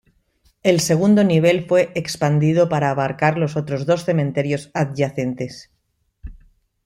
El 0.63 0.79
segundo 0.79 1.23
nivel 1.23 1.67
fue 1.67 1.91
expandido 1.93 2.67
para 2.69 2.89
abarcar 2.89 3.37
los 3.37 3.55
otros 3.55 3.85
dos 3.85 4.03
cementerios 4.03 4.71
adyacentes. 4.73 5.69